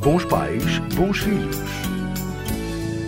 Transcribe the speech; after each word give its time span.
Bons 0.00 0.24
pais, 0.26 0.62
bons 0.94 1.18
filhos. 1.18 1.56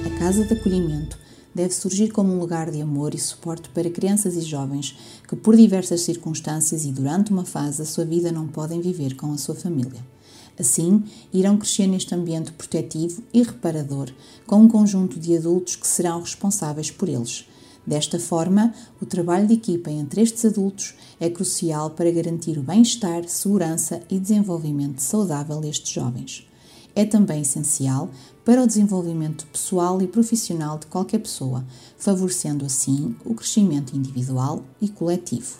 A 0.05 0.19
casa 0.19 0.45
de 0.45 0.55
acolhimento 0.55 1.17
deve 1.55 1.73
surgir 1.73 2.09
como 2.09 2.33
um 2.33 2.41
lugar 2.41 2.69
de 2.69 2.81
amor 2.81 3.15
e 3.15 3.19
suporte 3.19 3.69
para 3.69 3.89
crianças 3.89 4.35
e 4.35 4.41
jovens 4.41 4.99
que, 5.29 5.37
por 5.37 5.57
diversas 5.57 6.01
circunstâncias 6.01 6.85
e 6.85 6.91
durante 6.91 7.31
uma 7.31 7.45
fase 7.45 7.79
da 7.79 7.85
sua 7.85 8.05
vida, 8.05 8.33
não 8.33 8.49
podem 8.49 8.81
viver 8.81 9.15
com 9.15 9.33
a 9.33 9.39
sua 9.39 9.55
família. 9.55 10.05
Assim, 10.59 11.05
irão 11.33 11.57
crescer 11.57 11.87
neste 11.87 12.13
ambiente 12.13 12.51
protetivo 12.51 13.23
e 13.33 13.41
reparador, 13.45 14.11
com 14.45 14.57
um 14.57 14.69
conjunto 14.69 15.21
de 15.21 15.37
adultos 15.37 15.77
que 15.77 15.87
serão 15.87 16.21
responsáveis 16.21 16.91
por 16.91 17.09
eles. 17.09 17.47
Desta 17.87 18.19
forma, 18.19 18.75
o 19.01 19.07
trabalho 19.07 19.47
de 19.47 19.55
equipa 19.55 19.93
entre 19.93 20.23
estes 20.23 20.45
adultos 20.45 20.95
é 21.21 21.31
crucial 21.31 21.91
para 21.91 22.11
garantir 22.11 22.59
o 22.59 22.63
bem-estar, 22.63 23.29
segurança 23.29 24.03
e 24.11 24.19
desenvolvimento 24.19 24.99
saudável 24.99 25.61
destes 25.61 25.93
jovens 25.93 26.50
é 26.95 27.05
também 27.05 27.43
essencial 27.43 28.11
para 28.45 28.63
o 28.63 28.67
desenvolvimento 28.67 29.47
pessoal 29.47 30.01
e 30.03 30.07
profissional 30.07 30.79
de 30.79 30.87
qualquer 30.87 31.19
pessoa, 31.19 31.65
favorecendo 31.97 32.65
assim 32.65 33.15
o 33.25 33.35
crescimento 33.35 33.97
individual 33.97 34.65
e 34.81 34.89
coletivo. 34.89 35.59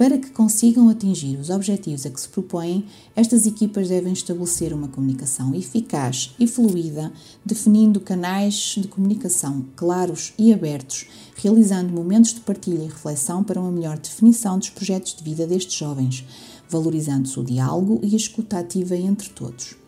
Para 0.00 0.16
que 0.16 0.30
consigam 0.30 0.88
atingir 0.88 1.38
os 1.38 1.50
objetivos 1.50 2.06
a 2.06 2.10
que 2.10 2.18
se 2.18 2.26
propõem, 2.26 2.86
estas 3.14 3.44
equipas 3.44 3.90
devem 3.90 4.14
estabelecer 4.14 4.72
uma 4.72 4.88
comunicação 4.88 5.54
eficaz 5.54 6.34
e 6.40 6.46
fluida, 6.46 7.12
definindo 7.44 8.00
canais 8.00 8.76
de 8.78 8.88
comunicação 8.88 9.66
claros 9.76 10.32
e 10.38 10.54
abertos, 10.54 11.06
realizando 11.36 11.92
momentos 11.92 12.32
de 12.32 12.40
partilha 12.40 12.84
e 12.84 12.86
reflexão 12.86 13.44
para 13.44 13.60
uma 13.60 13.70
melhor 13.70 13.98
definição 13.98 14.58
dos 14.58 14.70
projetos 14.70 15.14
de 15.14 15.22
vida 15.22 15.46
destes 15.46 15.74
jovens, 15.74 16.24
valorizando-se 16.66 17.38
o 17.38 17.44
diálogo 17.44 18.00
e 18.02 18.14
a 18.14 18.16
escuta 18.16 18.58
ativa 18.58 18.96
entre 18.96 19.28
todos 19.28 19.79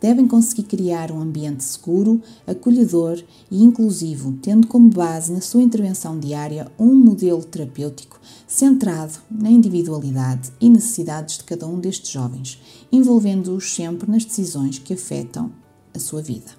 devem 0.00 0.26
conseguir 0.26 0.64
criar 0.64 1.10
um 1.10 1.20
ambiente 1.20 1.64
seguro, 1.64 2.22
acolhedor 2.46 3.22
e 3.50 3.62
inclusivo, 3.62 4.38
tendo 4.40 4.66
como 4.66 4.90
base 4.90 5.32
na 5.32 5.40
sua 5.40 5.62
intervenção 5.62 6.18
diária 6.18 6.70
um 6.78 6.94
modelo 6.94 7.42
terapêutico 7.42 8.20
centrado 8.46 9.18
na 9.30 9.50
individualidade 9.50 10.50
e 10.60 10.68
necessidades 10.68 11.38
de 11.38 11.44
cada 11.44 11.66
um 11.66 11.78
destes 11.78 12.10
jovens, 12.10 12.60
envolvendo-os 12.90 13.74
sempre 13.74 14.10
nas 14.10 14.24
decisões 14.24 14.78
que 14.78 14.94
afetam 14.94 15.50
a 15.94 15.98
sua 15.98 16.22
vida. 16.22 16.58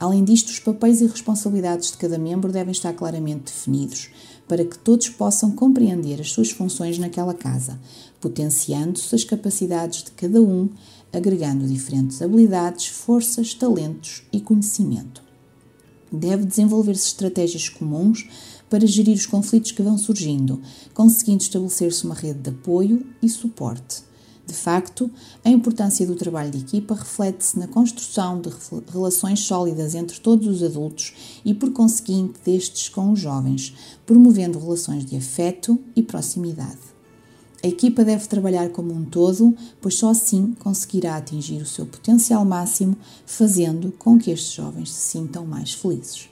Além 0.00 0.24
disto, 0.24 0.48
os 0.48 0.58
papéis 0.58 1.00
e 1.00 1.06
responsabilidades 1.06 1.92
de 1.92 1.96
cada 1.96 2.18
membro 2.18 2.50
devem 2.50 2.72
estar 2.72 2.92
claramente 2.92 3.52
definidos 3.52 4.10
para 4.48 4.64
que 4.64 4.76
todos 4.76 5.08
possam 5.08 5.52
compreender 5.52 6.20
as 6.20 6.32
suas 6.32 6.50
funções 6.50 6.98
naquela 6.98 7.32
casa, 7.32 7.78
potenciando-se 8.20 9.14
as 9.14 9.22
capacidades 9.22 10.02
de 10.02 10.10
cada 10.10 10.42
um 10.42 10.68
agregando 11.12 11.66
diferentes 11.66 12.22
habilidades, 12.22 12.88
forças, 12.88 13.54
talentos 13.54 14.22
e 14.32 14.40
conhecimento. 14.40 15.22
Deve 16.10 16.44
desenvolver-se 16.44 17.08
estratégias 17.08 17.68
comuns 17.68 18.28
para 18.68 18.86
gerir 18.86 19.14
os 19.14 19.26
conflitos 19.26 19.72
que 19.72 19.82
vão 19.82 19.98
surgindo, 19.98 20.60
conseguindo 20.94 21.42
estabelecer-se 21.42 22.04
uma 22.04 22.14
rede 22.14 22.40
de 22.40 22.50
apoio 22.50 23.06
e 23.22 23.28
suporte. 23.28 24.02
De 24.46 24.54
facto, 24.54 25.10
a 25.44 25.50
importância 25.50 26.06
do 26.06 26.16
trabalho 26.16 26.50
de 26.50 26.58
equipa 26.58 26.94
reflete-se 26.94 27.58
na 27.58 27.68
construção 27.68 28.40
de 28.40 28.50
relações 28.90 29.40
sólidas 29.40 29.94
entre 29.94 30.20
todos 30.20 30.46
os 30.46 30.62
adultos 30.62 31.14
e, 31.44 31.54
por 31.54 31.72
conseguinte, 31.72 32.40
destes 32.44 32.88
com 32.88 33.12
os 33.12 33.20
jovens, 33.20 33.72
promovendo 34.04 34.58
relações 34.58 35.06
de 35.06 35.16
afeto 35.16 35.78
e 35.94 36.02
proximidade. 36.02 36.92
A 37.64 37.68
equipa 37.68 38.04
deve 38.04 38.26
trabalhar 38.26 38.70
como 38.70 38.92
um 38.92 39.04
todo, 39.04 39.56
pois 39.80 39.94
só 39.94 40.10
assim 40.10 40.52
conseguirá 40.58 41.16
atingir 41.16 41.62
o 41.62 41.66
seu 41.66 41.86
potencial 41.86 42.44
máximo, 42.44 42.96
fazendo 43.24 43.92
com 43.92 44.18
que 44.18 44.32
estes 44.32 44.52
jovens 44.52 44.90
se 44.90 45.12
sintam 45.12 45.46
mais 45.46 45.72
felizes. 45.72 46.28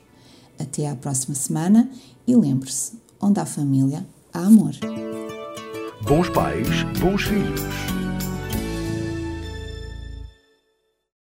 Até 0.58 0.89
à 0.89 0.97
próxima 0.97 1.36
semana 1.36 1.89
e 2.27 2.34
lembre-se: 2.34 2.92
onde 3.20 3.39
há 3.39 3.46
família, 3.46 4.05
há 4.33 4.41
amor. 4.41 4.73
Bons 6.02 6.29
pais, 6.30 6.67
bons 6.98 7.23
filhos. 7.23 7.89